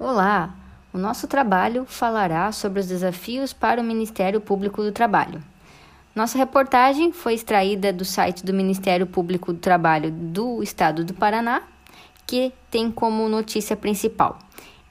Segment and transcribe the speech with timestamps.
[0.00, 0.54] Olá!
[0.92, 5.42] O nosso trabalho falará sobre os desafios para o Ministério Público do Trabalho.
[6.14, 11.62] Nossa reportagem foi extraída do site do Ministério Público do Trabalho do Estado do Paraná,
[12.24, 14.38] que tem como notícia principal: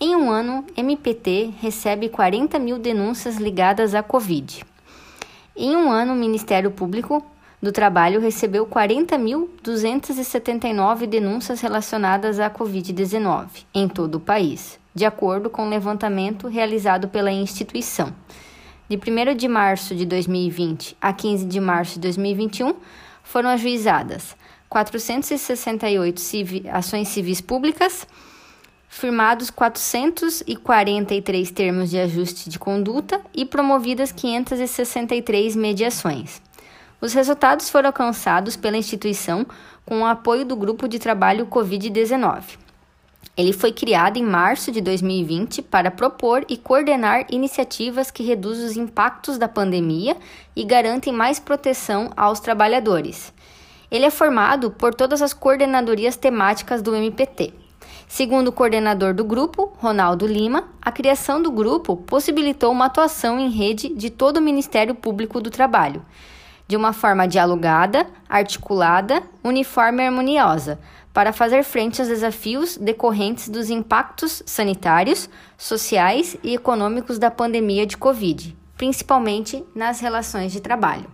[0.00, 4.64] em um ano, MPT recebe 40 mil denúncias ligadas à Covid.
[5.54, 7.22] Em um ano, o Ministério Público
[7.60, 15.66] do Trabalho recebeu 40.279 denúncias relacionadas à Covid-19 em todo o país de acordo com
[15.66, 18.14] o levantamento realizado pela instituição.
[18.88, 22.76] De 1 de março de 2020 a 15 de março de 2021,
[23.22, 24.36] foram ajuizadas
[24.68, 28.06] 468 civi ações civis públicas,
[28.88, 36.40] firmados 443 termos de ajuste de conduta e promovidas 563 mediações.
[37.00, 39.44] Os resultados foram alcançados pela instituição
[39.84, 42.63] com o apoio do Grupo de Trabalho Covid-19.
[43.36, 48.76] Ele foi criado em março de 2020 para propor e coordenar iniciativas que reduzem os
[48.76, 50.16] impactos da pandemia
[50.54, 53.32] e garantem mais proteção aos trabalhadores.
[53.90, 57.52] Ele é formado por todas as coordenadorias temáticas do MPT.
[58.06, 63.50] Segundo o coordenador do grupo, Ronaldo Lima, a criação do grupo possibilitou uma atuação em
[63.50, 66.04] rede de todo o Ministério Público do Trabalho,
[66.68, 70.78] de uma forma dialogada, articulada, uniforme e harmoniosa,
[71.14, 77.96] para fazer frente aos desafios decorrentes dos impactos sanitários, sociais e econômicos da pandemia de
[77.96, 81.08] Covid, principalmente nas relações de trabalho.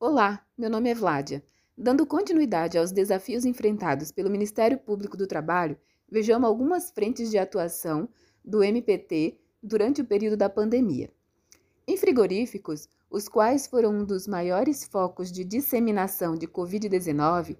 [0.00, 1.44] Olá, meu nome é Vládia.
[1.76, 5.76] Dando continuidade aos desafios enfrentados pelo Ministério Público do Trabalho,
[6.10, 8.08] vejamos algumas frentes de atuação
[8.42, 11.10] do MPT durante o período da pandemia.
[11.86, 17.58] Em frigoríficos, os quais foram um dos maiores focos de disseminação de Covid-19,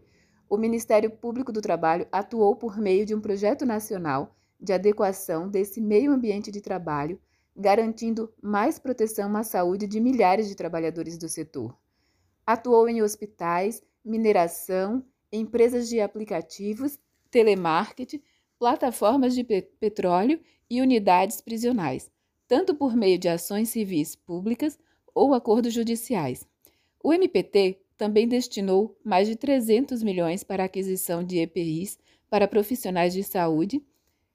[0.52, 5.80] o Ministério Público do Trabalho atuou por meio de um projeto nacional de adequação desse
[5.80, 7.18] meio ambiente de trabalho,
[7.56, 11.74] garantindo mais proteção à saúde de milhares de trabalhadores do setor.
[12.46, 16.98] Atuou em hospitais, mineração, empresas de aplicativos,
[17.30, 18.22] telemarketing,
[18.58, 19.44] plataformas de
[19.80, 20.38] petróleo
[20.68, 22.10] e unidades prisionais,
[22.46, 24.78] tanto por meio de ações civis públicas
[25.14, 26.46] ou acordos judiciais.
[27.02, 31.96] O MPT também destinou mais de 300 milhões para a aquisição de EPIs
[32.28, 33.80] para profissionais de saúde,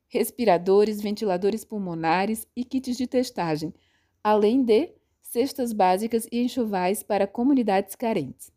[0.07, 3.73] respiradores, ventiladores pulmonares e kits de testagem,
[4.23, 8.53] além de cestas básicas e enxovais para comunidades carentes.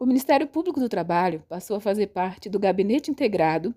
[0.00, 3.74] O Ministério Público do Trabalho passou a fazer parte do Gabinete Integrado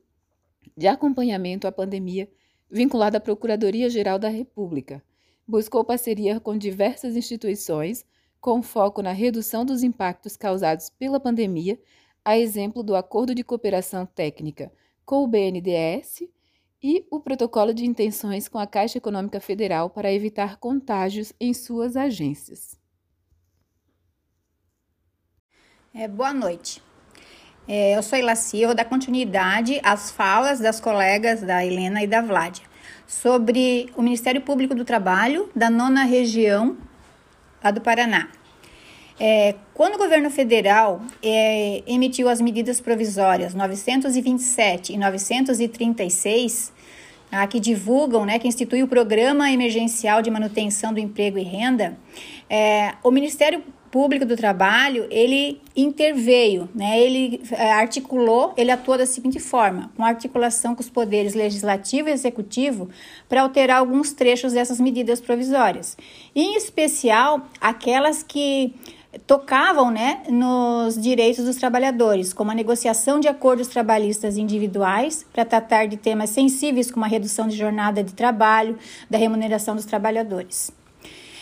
[0.78, 2.30] de Acompanhamento à Pandemia,
[2.72, 5.04] vinculado à Procuradoria-Geral da República.
[5.46, 8.06] Buscou parceria com diversas instituições
[8.48, 11.78] com foco na redução dos impactos causados pela pandemia,
[12.24, 14.72] a exemplo do Acordo de Cooperação Técnica
[15.04, 16.24] com o BNDES
[16.82, 21.98] e o Protocolo de Intenções com a Caixa Econômica Federal para evitar contágios em suas
[21.98, 22.80] agências.
[25.94, 26.82] É, boa noite.
[27.68, 32.22] É, eu sou eu vou dar continuidade às falas das colegas da Helena e da
[32.22, 32.64] Vládia
[33.06, 36.78] sobre o Ministério Público do Trabalho da nona região
[37.62, 38.37] lá do Paraná.
[39.20, 46.72] É, quando o governo federal é, emitiu as medidas provisórias 927 e 936,
[47.32, 51.98] ah, que divulgam, né, que institui o Programa Emergencial de Manutenção do Emprego e Renda,
[52.50, 59.06] é, o Ministério Público do Trabalho, ele interveio, né, ele é, articulou, ele atuou da
[59.06, 62.90] seguinte forma, com articulação com os poderes legislativo e executivo,
[63.28, 65.98] para alterar alguns trechos dessas medidas provisórias,
[66.36, 68.74] em especial aquelas que
[69.26, 75.88] tocavam né, nos direitos dos trabalhadores, como a negociação de acordos trabalhistas individuais para tratar
[75.88, 78.78] de temas sensíveis como a redução de jornada de trabalho,
[79.10, 80.72] da remuneração dos trabalhadores.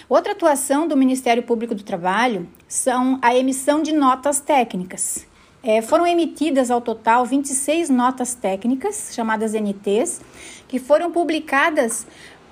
[0.07, 5.25] Outra atuação do Ministério Público do Trabalho são a emissão de notas técnicas.
[5.63, 10.21] É, foram emitidas ao total 26 notas técnicas, chamadas NTs,
[10.67, 12.05] que foram publicadas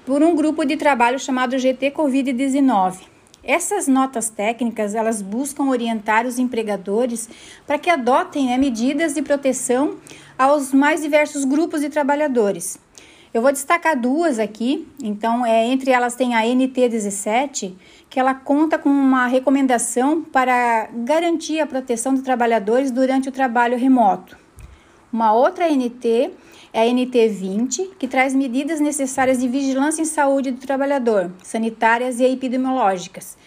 [0.03, 3.12] por um grupo de trabalho chamado GT Covid-19
[3.43, 7.29] essas notas técnicas, elas buscam orientar os empregadores
[7.67, 9.97] para que adotem né, medidas de proteção
[10.37, 12.79] aos mais diversos grupos de trabalhadores.
[13.33, 14.87] Eu vou destacar duas aqui.
[15.01, 17.73] Então, é, entre elas tem a NT17,
[18.09, 23.75] que ela conta com uma recomendação para garantir a proteção dos trabalhadores durante o trabalho
[23.75, 24.42] remoto.
[25.13, 26.31] Uma outra NT
[26.73, 32.23] é a NT20, que traz medidas necessárias de vigilância em saúde do trabalhador, sanitárias e
[32.23, 33.37] epidemiológicas,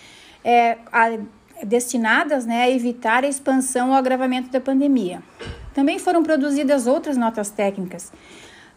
[0.44, 1.18] é, a,
[1.64, 5.20] destinadas né, a evitar a expansão ou agravamento da pandemia.
[5.74, 8.12] Também foram produzidas outras notas técnicas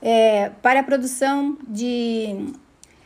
[0.01, 2.47] é, para a produção de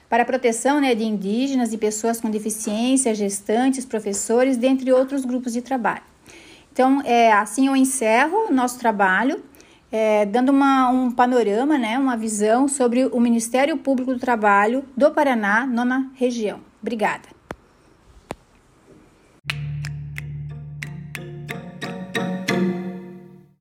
[0.09, 5.53] para a proteção né, de indígenas e pessoas com deficiência, gestantes, professores, dentre outros grupos
[5.53, 6.03] de trabalho.
[6.71, 9.43] Então, é, assim eu encerro o nosso trabalho,
[9.93, 15.11] é, dando uma, um panorama, né, uma visão sobre o Ministério Público do Trabalho do
[15.11, 16.59] Paraná, nona região.
[16.81, 17.32] Obrigada.